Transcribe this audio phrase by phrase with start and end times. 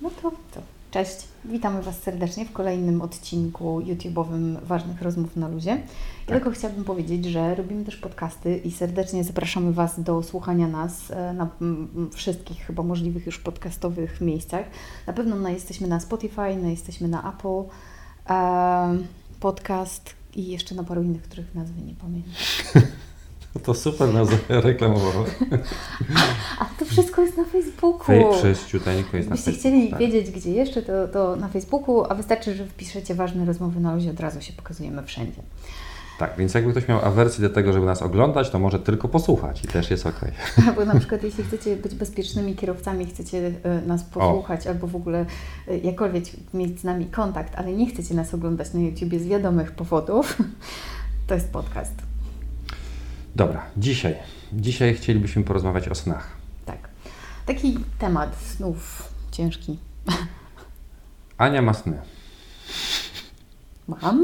[0.00, 1.28] No to, to cześć.
[1.44, 5.70] Witamy Was serdecznie w kolejnym odcinku YouTube'owym Ważnych Rozmów na Luzie.
[5.70, 5.76] Ja
[6.26, 6.36] Tak.
[6.36, 11.32] tylko chciałabym powiedzieć, że robimy też podcasty i serdecznie zapraszamy Was do słuchania nas e,
[11.32, 11.48] na
[12.12, 14.66] wszystkich chyba możliwych już podcastowych miejscach.
[15.06, 17.62] Na pewno no, jesteśmy na Spotify, no, jesteśmy na Apple
[18.30, 18.98] e,
[19.40, 22.32] Podcast i jeszcze na paru innych, których nazwy nie pamiętam.
[23.62, 25.24] To super nazwa reklamowa.
[26.58, 28.06] A to wszystko jest na Facebooku.
[28.06, 29.98] Fej- Przejściuteńko jest na Facebooku, chcieli tak.
[29.98, 34.10] wiedzieć, gdzie jeszcze, to, to na Facebooku, a wystarczy, że wpiszecie ważne rozmowy na luzie,
[34.10, 35.42] od razu się pokazujemy wszędzie.
[36.18, 39.64] Tak, więc jakby ktoś miał awersję do tego, żeby nas oglądać, to może tylko posłuchać
[39.64, 40.20] i też jest ok.
[40.68, 45.26] Albo na przykład, jeśli chcecie być bezpiecznymi kierowcami, chcecie e, nas posłuchać, albo w ogóle
[45.68, 49.72] e, jakkolwiek mieć z nami kontakt, ale nie chcecie nas oglądać na YouTubie z wiadomych
[49.72, 50.38] powodów,
[51.26, 52.09] to jest podcast.
[53.36, 54.16] Dobra, dzisiaj.
[54.52, 56.36] Dzisiaj chcielibyśmy porozmawiać o snach.
[56.66, 56.88] Tak.
[57.46, 59.78] Taki temat snów ciężki.
[61.38, 61.98] Ania ma sny.
[63.88, 64.22] Mam?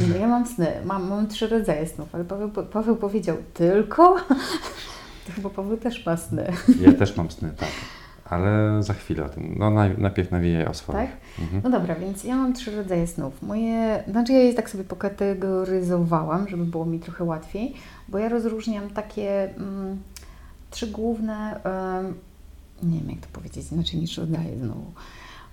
[0.00, 0.72] Nie, no ja mam sny.
[0.84, 4.16] Mam, mam trzy rodzaje snów, ale Paweł, Paweł powiedział tylko.
[5.26, 6.52] To chyba Paweł też ma sny.
[6.80, 7.68] Ja też mam sny, tak.
[8.30, 9.54] Ale za chwilę o tym.
[9.58, 10.98] No naj- najpierw nawijaj o swoich.
[10.98, 11.10] Tak?
[11.38, 11.62] Mhm.
[11.64, 13.42] No dobra, więc ja mam trzy rodzaje snów.
[13.42, 17.74] Moje, znaczy ja je tak sobie pokategoryzowałam, żeby było mi trochę łatwiej,
[18.08, 20.02] bo ja rozróżniam takie mm,
[20.70, 22.14] trzy główne, em,
[22.82, 24.84] nie wiem jak to powiedzieć inaczej niż rodzaje znowu,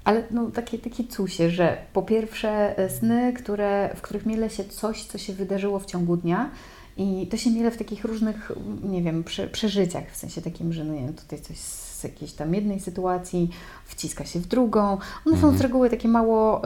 [0.04, 4.64] ale no, takie, takie cusie, że po pierwsze e, sny, które, w których miele się
[4.64, 6.50] coś, co się wydarzyło w ciągu dnia
[6.98, 8.52] i to się miele w takich różnych,
[8.84, 11.58] nie wiem, prze, przeżyciach, w sensie takim, że no nie wiem, tutaj coś
[11.98, 13.50] z jakiejś tam jednej sytuacji
[13.86, 14.98] wciska się w drugą.
[15.26, 15.62] One są z Mhm.
[15.62, 16.62] reguły takie mało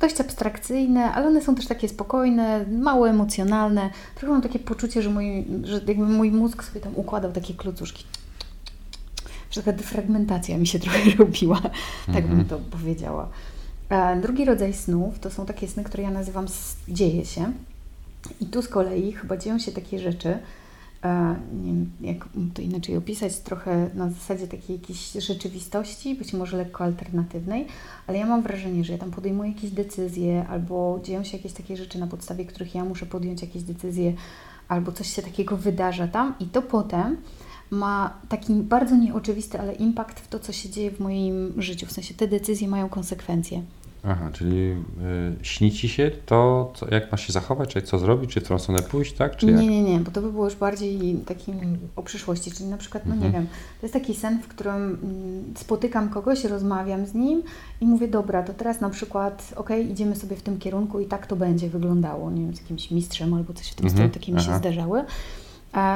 [0.00, 3.90] dość abstrakcyjne, ale one są też takie spokojne, mało emocjonalne.
[4.14, 8.04] Trochę mam takie poczucie, że mój, że jakby mój mózg sobie tam układał takie klocuszki.
[9.50, 11.60] Że taka defragmentacja mi się trochę robiła,
[12.06, 12.44] tak bym Mhm.
[12.48, 13.28] to powiedziała.
[13.88, 16.46] E, Drugi rodzaj snów to są takie sny, które ja nazywam
[16.88, 17.52] dzieje się.
[18.40, 20.38] I tu z kolei chyba dzieją się takie rzeczy,
[21.62, 26.84] nie wiem jak to inaczej opisać, trochę na zasadzie takiej jakiejś rzeczywistości, być może lekko
[26.84, 27.66] alternatywnej,
[28.06, 31.76] ale ja mam wrażenie, że ja tam podejmuję jakieś decyzje, albo dzieją się jakieś takie
[31.76, 34.12] rzeczy, na podstawie których ja muszę podjąć jakieś decyzje,
[34.68, 37.16] albo coś się takiego wydarza tam i to potem
[37.70, 41.86] ma taki bardzo nieoczywisty, ale impact w to, co się dzieje w moim życiu.
[41.86, 43.62] W sensie te decyzje mają konsekwencje.
[44.04, 44.76] Aha, czyli y,
[45.42, 48.58] śni ci się to, co, jak masz się zachować, czy co zrobić, czy w którą
[48.58, 49.36] stronę pójść, tak?
[49.36, 49.60] Czy jak?
[49.60, 53.06] Nie, nie, nie, bo to by było już bardziej takim o przyszłości, czyli na przykład,
[53.06, 53.32] no nie Mhm.
[53.44, 57.42] wiem, to jest taki sen, w którym mm, spotykam kogoś, rozmawiam z nim
[57.80, 61.26] i mówię, dobra, to teraz na przykład, okej, idziemy sobie w tym kierunku i tak
[61.26, 64.32] to będzie wyglądało, nie wiem, z jakimś mistrzem albo coś w tym Mhm, stylu, takie
[64.32, 65.04] mi się zdarzały.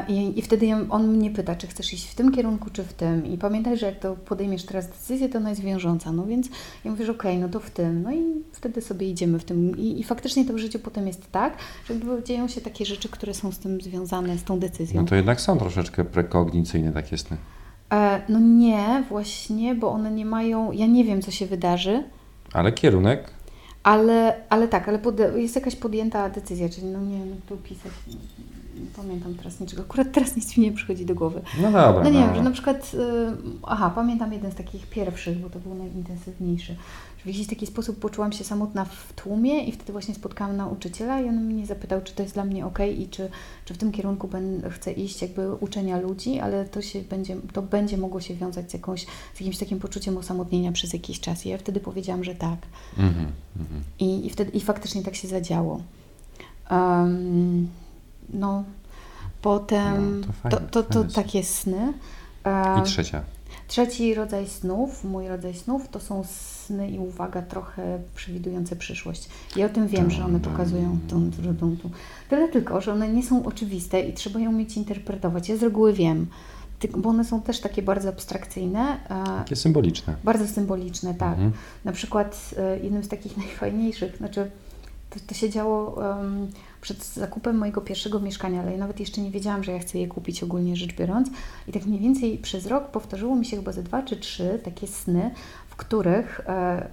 [0.09, 3.27] I, I wtedy on mnie pyta, czy chcesz iść w tym kierunku, czy w tym.
[3.27, 6.13] I pamiętaj, że jak to podejmiesz teraz decyzję, to ona jest wiążąca.
[6.13, 6.49] No więc
[6.85, 8.03] ja mówię, że okej, no to w tym.
[8.03, 9.79] No i wtedy sobie idziemy w tym.
[9.79, 11.57] I, I faktycznie to w życiu potem jest tak,
[11.89, 15.01] że dzieją się takie rzeczy, które są z tym związane, z tą decyzją.
[15.03, 17.37] No to jednak są troszeczkę prekognicyjne takie sny.
[17.93, 22.05] E, no nie, właśnie, bo one nie mają, ja nie wiem, co się wydarzy,
[22.53, 23.31] Ale kierunek,
[23.85, 24.99] ale, ale tak, ale
[25.37, 28.17] jest jakaś podjęta decyzja, czyli no nie wiem, jak to opisać, nie,
[28.97, 31.43] pamiętam teraz niczego, akurat teraz nic mi nie przychodzi do głowy.
[31.63, 32.05] no dobra.
[32.05, 32.99] No nie wiem, że na przykład, y,
[33.63, 36.77] aha, pamiętam jeden z takich pierwszych, bo to był najintensywniejszy,
[37.25, 41.29] w jakiś taki sposób poczułam się samotna w tłumie i wtedy właśnie spotkałam nauczyciela i
[41.29, 43.31] on mnie zapytał, czy to jest dla mnie ok i czy,
[43.65, 47.63] czy w tym kierunku ben, chcę iść jakby uczenia ludzi, ale to się będzie, to
[47.63, 51.49] będzie mogło się wiązać z, jakąś, z jakimś takim poczuciem osamotnienia przez jakiś czas i
[51.49, 52.59] ja wtedy powiedziałam, że tak.
[52.99, 53.83] Mhm, mhm.
[53.99, 55.81] I, i, wtedy, I faktycznie tak się zadziało.
[56.71, 57.69] Em,
[58.33, 58.65] no,
[59.43, 61.13] potem No, to to, fajne, to, to, sny.
[61.13, 61.93] takie sny.
[62.45, 63.23] E, I trzecia.
[63.69, 66.25] Trzeci rodzaj snów, mój rodzaj snów, to są
[66.71, 69.29] i uwaga, trochę przewidujące przyszłość.
[69.57, 71.31] Ja o tym wiem, że one pokazują tum,
[71.77, 71.91] tum.
[72.31, 75.49] Tyle tylko, że one nie są oczywiste i trzeba je umieć interpretować.
[75.49, 76.27] Ja z reguły wiem,
[76.97, 79.01] bo one są też takie bardzo abstrakcyjne.
[79.39, 80.17] Takie symboliczne.
[80.25, 81.33] bardzo symboliczne, tak.
[81.33, 81.53] Mhm.
[81.85, 84.51] Na przykład e, jednym z takich najfajniejszych, znaczy
[85.11, 86.49] to, to się działo em,
[86.85, 90.09] przed zakupem mojego pierwszego mieszkania, ale ja nawet jeszcze nie wiedziałam, że ja chcę je
[90.09, 91.29] kupić ogólnie rzecz biorąc.
[91.69, 94.87] I tak mniej więcej przez rok powtarzyło mi się chyba ze dwa czy trzy takie
[94.87, 95.31] sny,
[95.69, 96.89] w których e,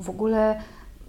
[0.00, 0.62] w ogóle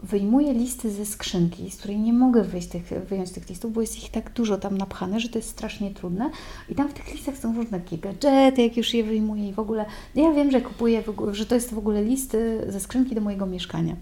[0.03, 4.03] wyjmuję listy ze skrzynki, z której nie mogę wyjść tych, wyjąć tych listów, bo jest
[4.03, 6.29] ich tak dużo tam napchane, że to jest strasznie trudne.
[6.69, 9.59] I tam w tych listach są różne takie gadżety, jak już je wyjmuję i w
[9.59, 9.85] ogóle.
[10.15, 13.95] Ja wiem, że kupuję, że to jest w ogóle listy ze skrzynki do mojego mieszkania.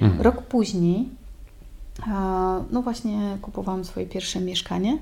[0.00, 0.20] Mhm.
[0.22, 1.17] Rok później, e,
[2.70, 4.98] no właśnie kupowałam swoje pierwsze mieszkanie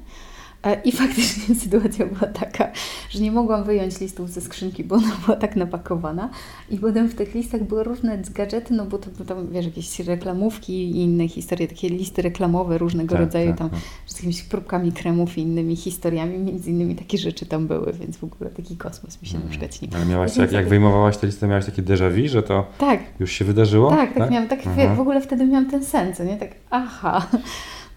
[0.74, 2.68] I faktycznie sytuacja była taka,
[3.10, 6.30] że nie mogłam wyjąć listów ze skrzynki, bo ona była tak napakowana.
[6.70, 9.98] I potem w tych listach były różne gadżety, no bo to były tam, wiesz, jakieś
[10.00, 13.78] reklamówki i inne historie, takie listy reklamowe różnego Tak, rodzaju, tak, tam tak.
[14.06, 18.24] z jakimiś próbkami kremów i innymi historiami, między innymi takie rzeczy tam były, więc w
[18.24, 19.88] ogóle taki kosmos mi się na przykład śni.
[19.96, 23.32] Ale miałaś, jak, jak wyjmowałaś tę listę, miałaś takie déjà vu, że to Tak, już
[23.32, 23.90] się wydarzyło?
[23.90, 24.96] tak, tak, miałam, tak Mhm.
[24.96, 27.26] w ogóle wtedy miałam ten sen, co nie, tak aha.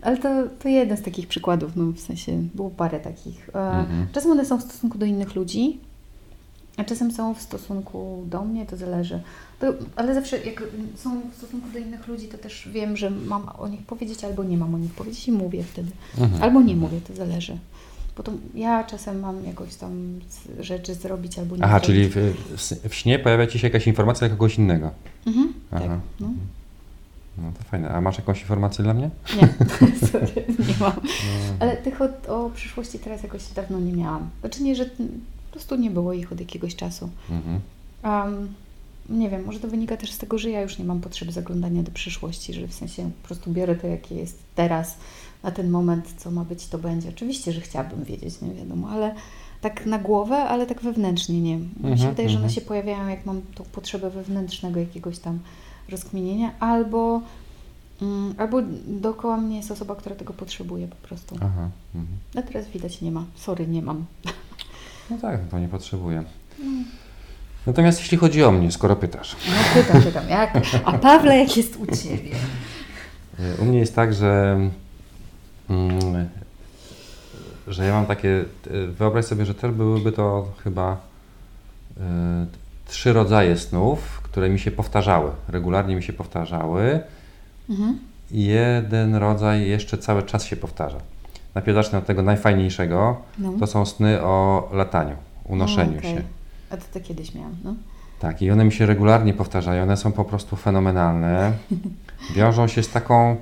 [0.01, 0.29] Ale to,
[0.59, 3.49] to jeden z takich przykładów, no w sensie było parę takich.
[3.49, 4.07] E, Mhm.
[4.11, 5.77] Czasem one są w stosunku do innych ludzi,
[6.77, 9.21] a czasem są w stosunku do mnie, to zależy.
[9.59, 10.63] To, ale zawsze jak
[10.95, 14.43] są w stosunku do innych ludzi, to też wiem, że mam o nich powiedzieć albo
[14.43, 15.91] nie mam o nich powiedzieć i mówię wtedy.
[16.17, 16.43] Mhm.
[16.43, 17.57] Albo nie mówię, to zależy.
[18.17, 20.19] Bo to ja czasem mam jakoś tam
[20.59, 22.13] rzeczy zrobić albo nie Aha, zrobić.
[22.13, 24.91] czyli w, w, śnie pojawia Ci się jakaś informacja dla kogoś innego.
[25.27, 25.99] Mhm, tak, Aha.
[26.19, 26.27] no.
[27.43, 27.89] No to fajne.
[27.89, 29.09] A masz jakąś informację dla mnie?
[29.41, 29.47] Nie,
[30.07, 30.93] sorry, nie mam.
[30.95, 31.55] No.
[31.59, 34.29] Ale tych o, o przyszłości teraz jakoś dawno nie miałam.
[34.39, 37.09] Znaczy nie, że po prostu nie było ich od jakiegoś czasu.
[37.29, 37.59] Mhm.
[38.03, 38.53] Um,
[39.09, 41.83] nie wiem, może to wynika też z tego, że ja już nie mam potrzeby zaglądania
[41.83, 44.97] do przyszłości, że w sensie po prostu biorę to, jakie jest teraz,
[45.43, 47.09] na ten moment, co ma być, to będzie.
[47.09, 49.15] Oczywiście, że chciałabym wiedzieć, nie wiadomo, ale
[49.61, 51.57] tak na głowę, ale tak wewnętrznie nie.
[51.57, 52.53] Mi się Mhm, wydaje, że one mhm.
[52.53, 55.39] się pojawiają, jak mam tą potrzebę wewnętrznego jakiegoś tam
[55.89, 57.21] rozkminienia, albo,
[58.01, 61.35] mm, albo dookoła mnie jest osoba, która tego potrzebuje po prostu.
[61.35, 61.69] Aha.
[61.95, 62.17] Mhm.
[62.37, 63.23] A teraz widać nie ma.
[63.35, 64.05] Sorry, nie mam.
[65.09, 66.23] No tak, to nie potrzebuję.
[67.67, 69.35] Natomiast jeśli chodzi o mnie, skoro pytasz.
[69.47, 70.29] No pytam, pytam.
[70.29, 70.57] Jak?
[70.85, 72.35] A Pawle, jak jest u Ciebie?
[73.59, 74.59] U mnie jest tak, że,
[75.69, 76.29] mm,
[77.67, 78.45] że ja mam takie.
[78.97, 80.97] Wyobraź sobie, że też byłyby to chyba
[81.97, 81.99] y,
[82.89, 85.31] trzy rodzaje snów, które mi się powtarzały.
[85.47, 86.99] Regularnie mi się powtarzały.
[87.69, 87.99] Mhm.
[88.31, 90.97] Jeden rodzaj jeszcze cały czas się powtarza.
[91.55, 93.21] Najpierw zacznę od tego najfajniejszego.
[93.39, 93.53] No.
[93.59, 95.15] To są sny o lataniu,
[95.45, 96.15] unoszeniu Okej.
[96.15, 96.21] się.
[96.69, 97.75] A to, to kiedyś miałam, no.
[98.19, 99.83] Tak, i one mi się regularnie powtarzają.
[99.83, 101.51] One są po prostu fenomenalne.
[102.35, 103.35] Wiążą się z taką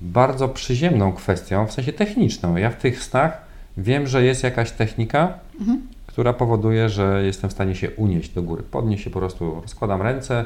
[0.00, 2.56] bardzo przyziemną kwestią, w sensie techniczną.
[2.56, 3.40] Ja w tych snach
[3.76, 5.80] wiem, że jest jakaś technika, Mhm.
[6.10, 8.62] Która powoduje, że jestem w stanie się unieść do góry.
[8.62, 10.44] Podnieść się po prostu, rozkładam ręce,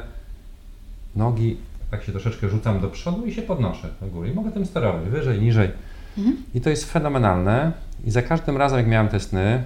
[1.15, 1.57] nogi,
[1.91, 4.29] tak się troszeczkę rzucam do przodu i się podnoszę do góry.
[4.29, 5.69] I mogę tym sterować, wyżej, niżej.
[6.17, 6.37] Mhm.
[6.55, 7.71] I to jest fenomenalne.
[8.05, 9.63] I za każdym razem, jak miałem te sny,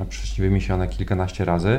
[0.00, 1.78] a przyśniły mi się one kilkanaście razy,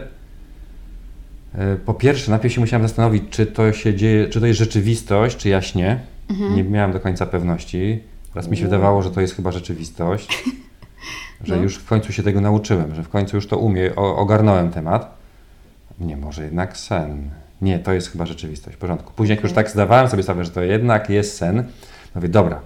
[1.53, 5.37] e, po pierwsze, najpierw się musiałem zastanowić, czy to się dzieje, czy to jest rzeczywistość,
[5.37, 5.99] czy ja śnię.
[6.29, 6.55] Mhm.
[6.55, 7.99] Nie miałem do końca pewności.
[8.35, 10.43] Raz mi się wydawało, że to jest chyba rzeczywistość.
[11.43, 11.63] Że No.
[11.63, 15.17] już w końcu się tego nauczyłem, że w końcu już to umiem, ogarnąłem temat.
[15.99, 17.29] Nie, może jednak sen.
[17.61, 18.77] Nie, to jest chyba rzeczywistość.
[18.77, 19.13] W porządku.
[19.15, 21.63] Później jak już tak zdawałem sobie sprawę, że to jednak jest sen,
[22.15, 22.59] mówię, dobra,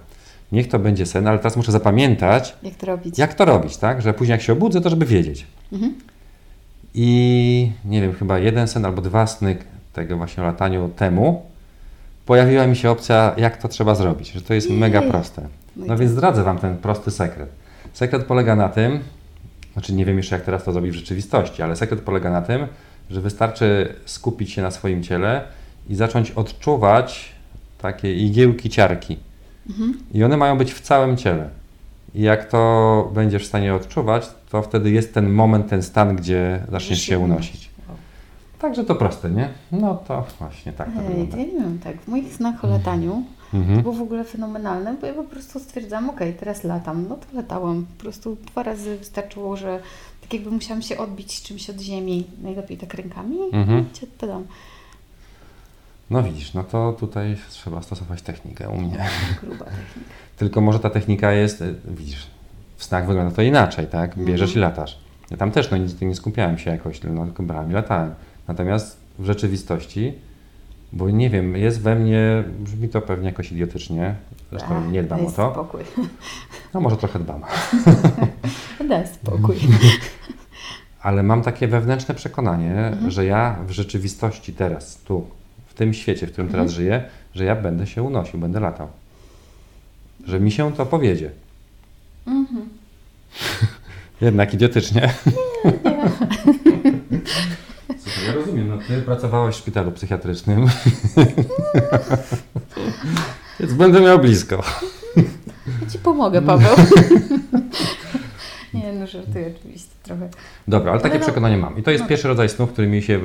[0.52, 3.18] niech to będzie sen, ale teraz muszę zapamiętać, Jak to robić?
[3.18, 4.02] jak to robić, tak?
[4.02, 5.46] Że później jak się obudzę, to żeby wiedzieć.
[5.72, 5.94] Mhm.
[6.94, 9.56] I nie wiem, chyba jeden sen albo dwa sny
[9.92, 11.42] tego właśnie lataniu temu
[12.26, 14.78] pojawiła mi się opcja, jak to trzeba zrobić, że to jest Jej.
[14.78, 15.48] mega proste.
[15.76, 17.48] No więc zdradzę Wam ten prosty sekret.
[17.92, 19.00] Sekret polega na tym,
[19.72, 22.66] znaczy nie wiem jeszcze jak teraz to zrobić w rzeczywistości, ale sekret polega na tym,
[23.10, 25.44] że wystarczy skupić się na swoim ciele
[25.88, 27.32] i zacząć odczuwać
[27.78, 29.16] takie igiełki ciarki.
[29.70, 29.98] Mhm.
[30.14, 31.48] I one mają być w całym ciele.
[32.14, 36.64] I jak to będziesz w stanie odczuwać, to wtedy jest ten moment, ten stan, gdzie
[36.70, 37.71] zaczniesz się unosić.
[38.62, 39.48] Także to proste, nie?
[39.72, 41.36] No to właśnie tak to Ej, to wygląda.
[41.36, 42.00] ja nie wiem, tak.
[42.00, 43.82] W moich snach o lataniu to Mhm.
[43.82, 47.06] było w ogóle fenomenalne, bo ja po prostu stwierdzam, okej, teraz latam.
[47.08, 47.86] No to latałam.
[47.96, 49.80] Po prostu dwa razy wystarczyło, że
[50.20, 53.84] tak jakby musiałam się odbić czymś od ziemi, najlepiej tak rękami Mhm.
[53.92, 54.44] i cię tadam.
[56.10, 59.04] No widzisz, no to tutaj trzeba stosować technikę u mnie.
[59.42, 60.10] Gruba technika.
[60.38, 62.26] Tylko może ta technika jest, y, widzisz,
[62.76, 64.16] w snach wygląda to inaczej, tak?
[64.18, 64.58] Bierzesz Mhm.
[64.58, 64.98] i latasz.
[65.30, 68.14] Ja tam też no, nic, nie skupiałem się jakoś, no, tylko brałem i latałem.
[68.48, 70.12] Natomiast w rzeczywistości,
[70.92, 74.14] bo nie wiem, jest we mnie, brzmi to pewnie jakoś idiotycznie,
[74.50, 75.80] zresztą nie dbam o to, spokój.
[76.74, 77.42] no może trochę dbam,
[78.88, 79.56] Daj spokój.
[81.02, 83.10] ale mam takie wewnętrzne przekonanie, Mhm.
[83.10, 85.26] że ja w rzeczywistości teraz, tu,
[85.66, 86.76] w tym świecie, w którym teraz Mhm.
[86.76, 88.88] żyję, że ja będę się unosił, będę latał.
[90.24, 91.30] Że mi się to powiedzie.
[92.26, 92.68] Mhm.
[94.20, 95.14] Jednak idiotycznie.
[95.22, 96.58] Słuchaj,
[98.26, 100.66] ja rozumiem, no ty pracowałeś w szpitalu psychiatrycznym.
[103.60, 104.62] Więc będę miał blisko.
[105.82, 106.76] Ja Ci pomogę, Paweł.
[108.74, 110.28] nie, no żartuję oczywiście trochę.
[110.68, 111.78] Dobra, ale takie no- przekonanie mam.
[111.78, 112.08] I to jest no.
[112.08, 113.20] pierwszy rodzaj snów, który mi się e,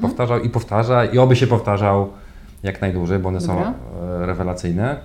[0.00, 2.12] powtarzał i powtarza i oby się powtarzał
[2.62, 3.74] jak najdłużej, bo one są Dobra.
[4.22, 4.96] e, rewelacyjne.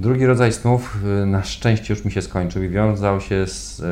[0.00, 3.82] Drugi rodzaj snów y, na szczęście już mi się skończył i wiązał się z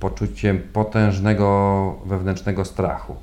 [0.00, 3.16] poczuciem potężnego wewnętrznego strachu.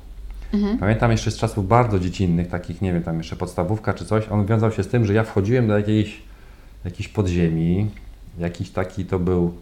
[0.54, 0.78] Mhm.
[0.78, 4.46] Pamiętam jeszcze z czasów bardzo dziecinnych, takich, nie wiem, tam jeszcze podstawówka czy coś, on
[4.46, 6.22] wiązał się z tym, że ja wchodziłem do jakiejś,
[6.84, 7.90] jakiejś podziemi,
[8.38, 9.54] jakiś taki to był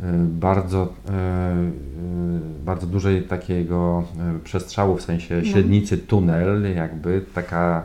[0.00, 4.04] y, bardzo, y, y, bardzo dużej takiego
[4.44, 5.44] przestrzału, w sensie No.
[5.44, 7.84] średnicy tunel, jakby taka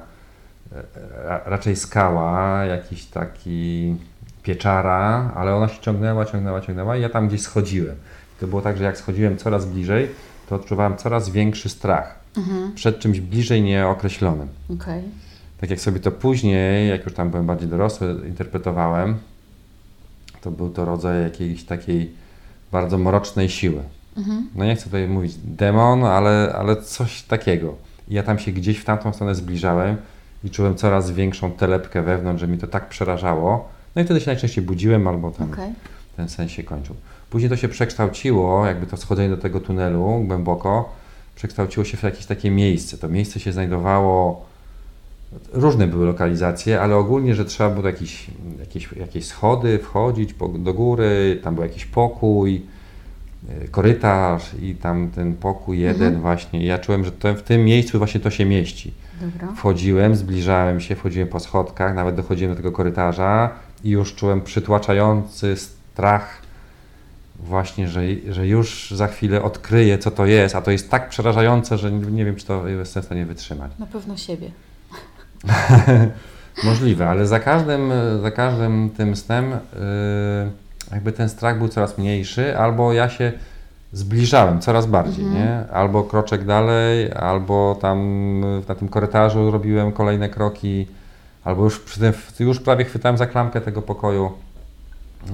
[1.26, 3.96] ra- raczej skała, jakiś taki
[4.44, 7.96] pieczara, ale ona się ciągnęła, ciągnęła, ciągnęła i ja tam gdzieś schodziłem.
[8.40, 10.08] To było tak, że jak schodziłem coraz bliżej,
[10.50, 12.74] to odczuwałem coraz większy strach Mhm.
[12.76, 14.48] przed czymś bliżej nieokreślonym.
[14.74, 15.04] Okej.
[15.62, 19.18] Tak jak sobie to później, jak już tam byłem bardziej dorosły, interpretowałem,
[20.42, 22.12] to był to rodzaj jakiejś takiej
[22.72, 23.84] bardzo mrocznej siły.
[24.18, 24.50] Mhm.
[24.56, 27.76] No nie chcę tutaj mówić demon, ale, ale coś takiego.
[28.08, 29.98] I ja tam się gdzieś w tamtą stronę zbliżałem
[30.44, 33.70] i czułem coraz większą telepkę wewnątrz, że mi to tak przerażało.
[33.96, 35.74] No i wtedy się najczęściej budziłem albo tam Okej.
[36.18, 36.96] ten sen się kończył.
[37.30, 40.90] Później to się przekształciło, jakby to schodzenie do tego tunelu głęboko,
[41.36, 42.98] przekształciło się w jakieś takie miejsce.
[42.98, 44.46] To miejsce się znajdowało,
[45.54, 48.28] różne były lokalizacje, ale ogólnie, że trzeba było jakieś,
[48.60, 52.62] jakieś, jakieś schody wchodzić do góry, tam był jakiś pokój,
[53.64, 56.22] y, korytarz i tam ten pokój jeden Mhm.
[56.22, 56.66] właśnie.
[56.66, 58.94] Ja czułem, że to, w tym miejscu właśnie to się mieści.
[59.22, 59.56] Dobra.
[59.56, 63.50] Wchodziłem, zbliżałem się, wchodziłem po schodkach, nawet dochodziłem do tego korytarza
[63.84, 66.42] i już czułem przytłaczający strach
[67.40, 71.78] właśnie, że, że już za chwilę odkryję, co to jest, a to jest tak przerażające,
[71.78, 73.72] że nie, wiem, czy to jestem w stanie wytrzymać.
[73.80, 74.52] Na pewno siebie.
[76.64, 77.92] Możliwe, ale za każdym,
[78.22, 79.58] za każdym tym snem yy,
[80.92, 83.32] jakby ten strach był coraz mniejszy, albo ja się
[83.94, 85.44] zbliżałem coraz bardziej, Mhm.
[85.46, 85.72] nie?
[85.74, 88.00] Albo kroczek dalej, albo tam
[88.68, 90.88] na tym korytarzu robiłem kolejne kroki,
[91.44, 94.32] albo już, przy tym, już prawie chwytałem za klamkę tego pokoju.
[95.26, 95.34] Yy,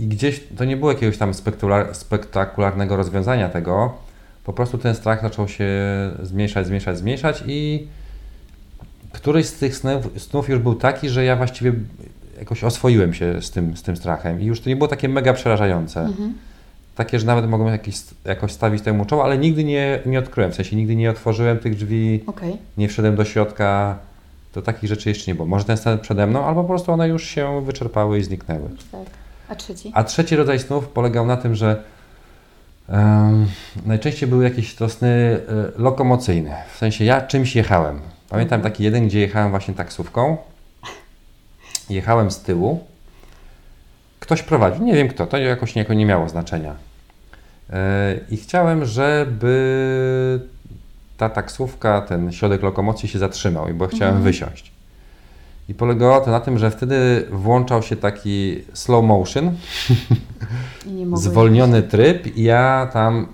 [0.00, 1.32] I gdzieś to nie było jakiegoś tam
[1.92, 3.94] spektakularnego rozwiązania tego,
[4.44, 5.68] po prostu ten strach zaczął się
[6.22, 7.86] zmniejszać, zmniejszać, zmniejszać i
[9.12, 11.72] któryś z tych snów, snów już był taki, że ja właściwie
[12.38, 15.32] jakoś oswoiłem się z tym, z tym strachem i już to nie było takie mega
[15.32, 16.00] przerażające.
[16.00, 16.34] Mhm.
[16.94, 20.54] Takie, że nawet mogłem jakieś, jakoś stawić temu czoło, ale nigdy nie, nie odkryłem, w
[20.54, 22.56] sensie nigdy nie otworzyłem tych drzwi, Okej.
[22.78, 23.98] nie wszedłem do środka,
[24.52, 25.48] to takich rzeczy jeszcze nie było.
[25.48, 28.68] Może ten stan przede mną, albo po prostu one już się wyczerpały i zniknęły.
[28.92, 29.00] Tak.
[29.48, 29.92] A trzeci?
[29.94, 31.82] A trzeci rodzaj snów polegał na tym, że
[32.88, 33.46] em,
[33.86, 35.08] najczęściej były jakieś to sny
[35.78, 36.62] e, lokomocyjne.
[36.74, 38.00] W sensie ja czymś jechałem.
[38.28, 38.72] Pamiętam Mhm.
[38.72, 40.36] taki jeden, gdzie jechałem właśnie taksówką.
[41.90, 42.84] Jechałem z tyłu.
[44.20, 46.74] Ktoś prowadził, nie wiem kto, to jakoś nie, nie miało znaczenia.
[47.70, 50.40] E, I chciałem, żeby
[51.16, 54.24] ta taksówka, ten środek lokomocji się zatrzymał, bo chciałem Mhm.
[54.24, 54.72] wysiąść.
[55.68, 59.50] I polegało to na tym, że wtedy włączał się taki slow motion,
[61.14, 63.26] zwolniony tryb i ja tam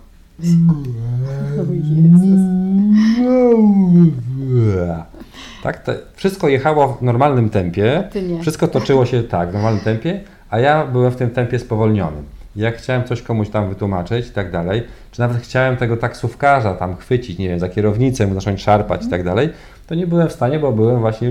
[5.62, 8.08] tak, te, wszystko jechało w normalnym tempie,
[8.40, 12.24] wszystko toczyło się tak, w normalnym tempie, a ja byłem w tym tempie spowolnionym.
[12.56, 16.96] Jak chciałem coś komuś tam wytłumaczyć i tak dalej, czy nawet chciałem tego taksówkarza tam
[16.96, 19.48] chwycić, nie wiem, za kierownicę, mu zacząć szarpać i tak dalej,
[19.86, 21.30] to nie byłem w stanie, bo byłem właśnie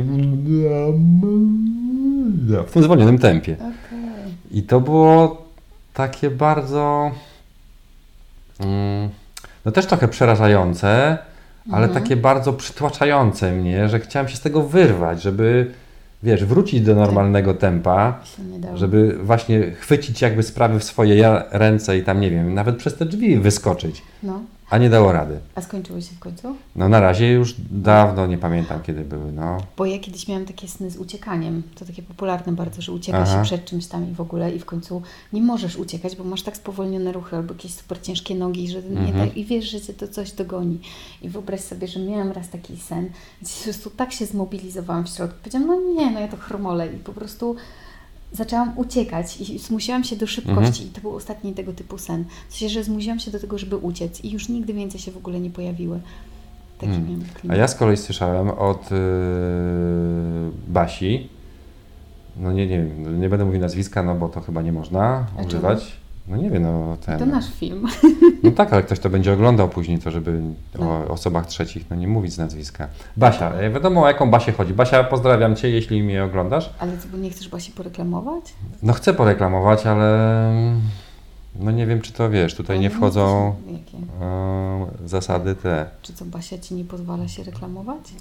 [2.66, 3.54] w tym zwolnionym tempie.
[3.60, 3.74] Okej.
[4.52, 5.42] I to było
[5.94, 7.12] takie bardzo.
[8.60, 9.10] Mm,
[9.66, 11.18] no też trochę przerażające,
[11.72, 12.04] ale Mhm.
[12.04, 15.72] takie bardzo przytłaczające mnie, że chciałem się z tego wyrwać, żeby,
[16.24, 18.20] wiesz, wrócić do normalnego tempa,
[18.52, 18.78] nie dało.
[18.78, 23.06] żeby właśnie chwycić jakby sprawy w swoje ręce i tam, nie wiem, nawet przez te
[23.06, 24.42] drzwi wyskoczyć, No.
[24.74, 25.40] A nie dało rady.
[25.56, 26.56] A skończyły się w końcu?
[26.76, 29.58] No na razie już dawno nie pamiętam, kiedy były, no.
[29.78, 31.64] Bo ja kiedyś miałam takie sny z uciekaniem.
[31.76, 33.38] To takie popularne bardzo, że ucieka Aha.
[33.38, 35.02] się przed czymś tam i w ogóle i w końcu
[35.34, 39.00] nie możesz uciekać, bo masz tak spowolnione ruchy albo jakieś super ciężkie nogi, że nie
[39.00, 39.30] Mhm.
[39.30, 40.80] da, i wiesz, że cię to coś dogoni.
[41.22, 43.10] I wyobraź sobie, że miałam raz taki sen,
[43.42, 45.38] gdzie po prostu tak się zmobilizowałam w środku.
[45.40, 47.56] Powiedziałam, no nie, no ja to chromolę i po prostu
[48.34, 50.84] zaczęłam uciekać i zmusiłam się do szybkości.
[50.84, 50.90] Mhm.
[50.90, 52.26] I to był ostatni tego typu sen.
[52.50, 55.18] W sensie, że zmusiłam się do tego, żeby uciec i już nigdy więcej się w
[55.18, 56.00] ogóle nie pojawiły.
[56.78, 57.08] Taki Mm.
[57.08, 58.98] miałam A ja z kolei słyszałem od yy,
[60.68, 61.30] Basi,
[62.38, 65.42] no nie, nie wiem, nie będę mówił nazwiska, no bo to chyba nie można A
[65.42, 66.03] używać.
[66.28, 67.20] No nie wiem, no ten.
[67.20, 67.88] To nasz film.
[68.44, 70.42] No tak, ale ktoś to będzie oglądał później, to żeby
[70.80, 70.86] No.
[70.92, 72.88] o osobach trzecich, no nie mówić z nazwiska.
[73.18, 74.74] Basia, e, wiadomo o jaką Basię chodzi.
[74.74, 76.70] Basia, pozdrawiam Cię, jeśli mnie oglądasz.
[76.80, 78.54] Ale ty nie chcesz Basi poreklamować?
[78.84, 80.10] No chcę poreklamować, ale
[81.60, 83.98] no nie wiem, czy to wiesz, tutaj Ale nie wchodzą chcesz- Jakie?
[84.22, 85.86] e, zasady te.
[86.02, 88.14] Czy co, Basia Ci nie pozwala się reklamować?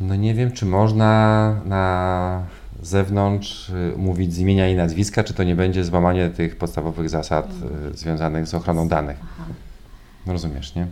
[0.00, 2.42] No nie wiem, czy można na
[2.82, 7.48] zewnątrz y, mówić z imienia i nazwiska, czy to nie będzie złamanie tych podstawowych zasad
[7.92, 9.16] y, związanych z ochroną danych.
[9.22, 9.44] Aha.
[10.26, 10.86] No Rozumiesz, nie?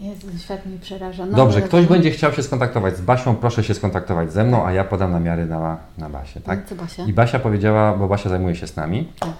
[0.00, 1.26] Jezu, świat przeraża.
[1.26, 4.72] No, Dobrze, ktoś będzie chciał się skontaktować z Basią, proszę się skontaktować ze mną, a
[4.72, 6.58] ja podam namiary na, na Basię, tak?
[6.62, 7.04] No, co Basia?
[7.04, 9.32] I Basia powiedziała, bo Basia zajmuje się z nami, Tak.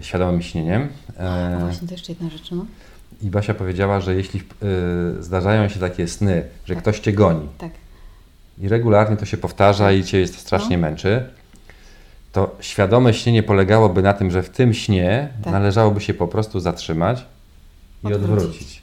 [0.00, 0.88] świadomym śnieniem.
[1.18, 2.66] A E, właśnie, to jeszcze jedna rzecz, no.
[3.22, 4.40] I Basia powiedziała, że jeśli
[5.20, 6.82] y, zdarzają się takie sny, że Tak.
[6.82, 7.70] ktoś cię goni Tak.
[8.58, 10.82] I regularnie to się powtarza i cię jest strasznie No.
[10.82, 11.30] męczy,
[12.32, 15.52] to świadome śnienie polegałoby na tym, że w tym śnie Tak.
[15.52, 17.26] należałoby się po prostu zatrzymać
[18.04, 18.32] i Odwrócić.
[18.44, 18.82] odwrócić.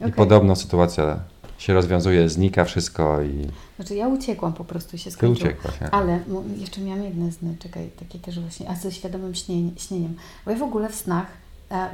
[0.00, 0.12] I Okej.
[0.14, 1.18] podobno sytuacja
[1.58, 3.46] się rozwiązuje, znika wszystko i
[3.76, 5.50] Znaczy ja uciekłam po prostu i się ty skończyło.
[5.50, 5.80] uciekłaś.
[5.80, 5.90] nie?
[5.90, 6.20] Ale
[6.56, 10.14] jeszcze miałam jedne sny, czekaj, takie też właśnie, a ze świadomym śnieniem, śnieniem.
[10.44, 11.26] Bo ja w ogóle w snach,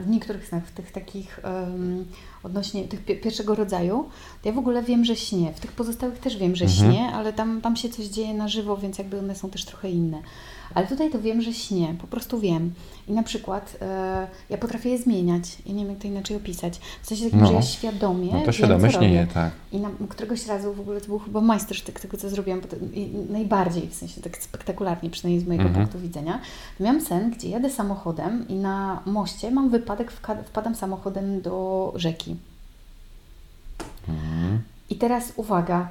[0.02, 2.06] w niektórych snach, w tych takich em,
[2.42, 4.08] odnośnie tych pi- pierwszego rodzaju,
[4.44, 5.52] ja w ogóle wiem, że śnię.
[5.56, 6.92] W tych pozostałych też wiem, że Mhm.
[6.92, 9.90] śnię, ale tam, tam się coś dzieje na żywo, więc jakby one są też trochę
[9.90, 10.22] inne.
[10.74, 12.72] Ale tutaj to wiem, że śnię, po prostu wiem.
[13.08, 15.58] I na przykład e, ja potrafię je zmieniać.
[15.66, 16.80] Ja nie wiem, jak to inaczej opisać.
[17.02, 17.46] W sensie takim, No.
[17.46, 19.26] że ja świadomie No to śnienie, robię.
[19.34, 19.50] tak.
[19.72, 22.76] I na, któregoś razu w ogóle to był chyba majstersztyk tego, co zrobiłam, to,
[23.30, 25.86] najbardziej, w sensie tak spektakularnie, przynajmniej z mojego Mhm.
[25.86, 26.40] punktu widzenia.
[26.78, 30.12] To miałam sen, gdzie jadę samochodem i na moście mam wypadek,
[30.46, 32.36] wpadam samochodem do rzeki.
[34.08, 34.60] Mhm.
[34.90, 35.88] I teraz uwaga,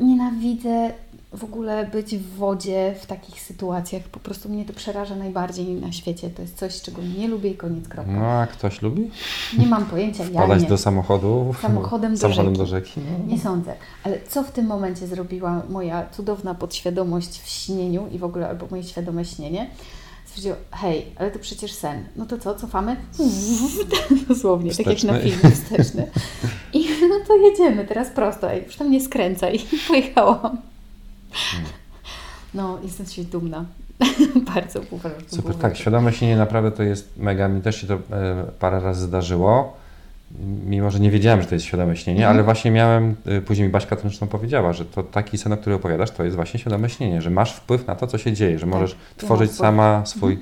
[0.00, 0.92] nienawidzę
[1.32, 4.02] w ogóle być w wodzie w takich sytuacjach.
[4.02, 6.30] Po prostu mnie to przeraża najbardziej na świecie.
[6.30, 8.12] To jest coś, czego nie lubię i koniec kropka.
[8.12, 9.10] No a ktoś lubi?
[9.58, 10.68] Nie mam pojęcia, ja Wpadać nie.
[10.68, 11.54] do samochodu?
[11.62, 12.58] Samochodem do samochodem rzeki.
[12.58, 13.00] do rzeki?
[13.00, 13.32] No.
[13.32, 13.74] Nie sądzę.
[14.04, 18.66] Ale co w tym momencie zrobiła moja cudowna podświadomość w śnieniu i w ogóle, albo
[18.70, 19.70] moje świadome śnienie?
[20.26, 22.04] Stwierdziła, hej, ale to przecież sen.
[22.16, 22.96] No to co, cofamy?
[24.28, 25.30] Dosłownie, tak jak na Wsteczny.
[25.30, 26.10] filmie wsteczny.
[26.72, 26.78] I
[27.10, 28.52] no to jedziemy teraz prosto.
[28.52, 29.56] Ej, już tam nie skręcaj.
[29.56, 30.58] I pojechałam.
[32.54, 33.64] No, jestem siebie dumna.
[34.54, 35.76] Bardzo uważam, Super, tak, warto.
[35.78, 37.98] świadome śnienie naprawdę to jest mega, mi też się to e,
[38.58, 39.76] parę razy zdarzyło,
[40.66, 42.36] mimo że nie wiedziałem, że to jest świadome śnienie, Mhm.
[42.36, 45.78] ale właśnie miałem, e, później mi Baśka zresztą powiedziała, że to taki sen, o którym
[45.78, 48.66] opowiadasz, to jest właśnie świadome śnienie, że masz wpływ na to, co się dzieje, że
[48.66, 50.38] możesz Tak, tworzyć sama swój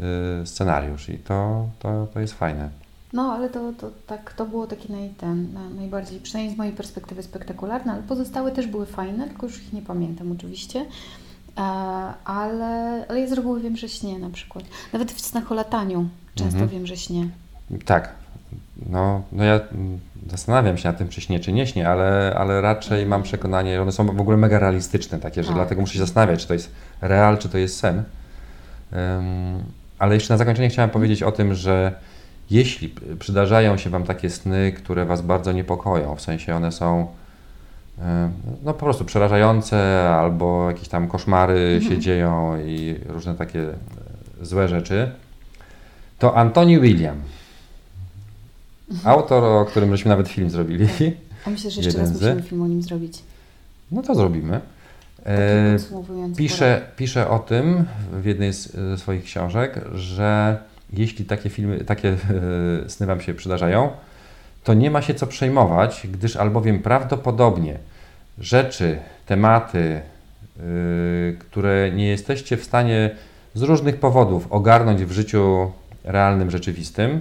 [0.00, 2.68] e, scenariusz i to, to, to jest fajne.
[3.12, 6.72] No, ale to, to, tak, to było takie naj, ten, na, najbardziej, przynajmniej z mojej
[6.72, 10.86] perspektywy spektakularne, ale pozostałe też były fajne, tylko już ich nie pamiętam oczywiście.
[11.58, 11.62] E,
[12.24, 14.64] ale, ale ja z reguły wiem, że śnię na przykład.
[14.92, 16.68] Nawet w snach o lataniu często Mhm.
[16.70, 17.28] wiem, że śnię.
[17.84, 18.08] Tak,
[18.90, 19.98] no, no ja mm,
[20.30, 23.82] zastanawiam się nad tym, czy śnie, czy nie śnie, ale, ale raczej mam przekonanie, że
[23.82, 25.56] one są w ogóle mega realistyczne, takie, że Tak.
[25.56, 26.70] dlatego muszę się zastanawiać, czy to jest
[27.00, 28.02] real, czy to jest sen.
[28.92, 29.62] Ym,
[29.98, 31.92] ale jeszcze na zakończenie chciałem powiedzieć o tym, że
[32.50, 37.06] jeśli przydarzają się Wam takie sny, które Was bardzo niepokoją, w sensie one są
[37.98, 38.04] ym,
[38.64, 43.74] no po prostu przerażające, albo jakieś tam koszmary się dzieją i różne takie e,
[44.42, 45.10] złe rzeczy,
[46.18, 47.16] to Antoni William,
[49.04, 50.88] autor, o którym żeśmy nawet film zrobili,
[51.46, 53.18] A myślę, że jeszcze raz z- musimy film o nim zrobić.
[53.90, 54.60] no to zrobimy.
[55.26, 55.76] E,
[56.36, 60.58] Pisze, pisze o tym w jednej z ze swoich książek, że
[60.92, 63.90] jeśli takie filmy, takie e, sny Wam się przydarzają,
[64.64, 67.78] to nie ma się co przejmować, gdyż albowiem prawdopodobnie
[68.38, 70.00] rzeczy, tematy,
[70.60, 73.10] y, które nie jesteście w stanie
[73.54, 75.72] z różnych powodów ogarnąć w życiu
[76.04, 77.20] realnym, rzeczywistym,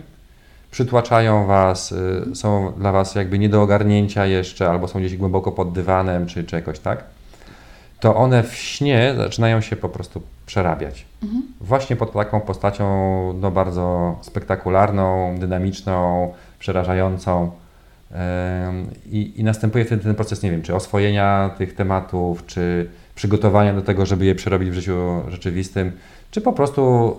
[0.72, 5.52] przytłaczają Was, y, są dla Was jakby nie do ogarnięcia jeszcze, albo są gdzieś głęboko
[5.52, 7.04] pod dywanem, czy, czy jakoś tak,
[8.02, 11.06] to one w śnie zaczynają się po prostu przerabiać.
[11.24, 11.44] Mhm.
[11.62, 12.86] Właśnie pod taką postacią
[13.34, 17.52] no, bardzo spektakularną, dynamiczną, przerażającą.
[19.12, 23.82] I, I następuje wtedy ten proces, nie wiem, czy oswojenia tych tematów, czy przygotowania do
[23.82, 25.92] tego, żeby je przerobić w życiu rzeczywistym,
[26.32, 27.16] czy po prostu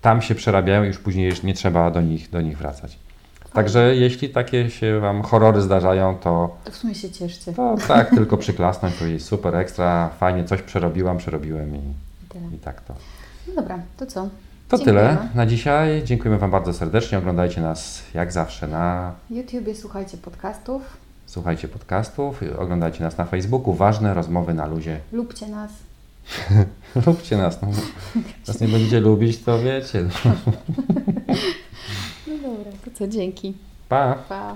[0.00, 2.98] tam się przerabiają i już później już nie trzeba do nich, do nich wracać.
[3.52, 7.52] Także jeśli takie się Wam horrory zdarzają, to, To w sumie się cieszcie.
[7.52, 12.80] to tak tylko przyklasnąć, powiedzieć super, ekstra, fajnie, coś przerobiłam, przerobiłem i, I i tak
[12.80, 12.94] to.
[13.48, 14.28] No dobra, to co?
[14.68, 15.08] To Dziękujemy.
[15.08, 16.02] tyle na dzisiaj.
[16.04, 17.18] Dziękujemy Wam bardzo serdecznie.
[17.18, 19.12] Oglądajcie nas jak zawsze na.
[19.30, 20.82] YouTubie słuchajcie podcastów,
[21.26, 23.74] Słuchajcie podcastów, oglądajcie nas na Facebooku.
[23.74, 25.00] Ważne rozmowy na luzie.
[25.12, 25.70] lubcie nas.
[27.06, 27.62] Lubcie nas.
[27.62, 27.68] No.
[28.48, 30.04] Nas nie będziecie lubić, to wiecie.
[32.42, 33.08] Dobra, to co?
[33.08, 33.54] Dzięki.
[33.88, 34.14] Pa!
[34.28, 34.54] Pa.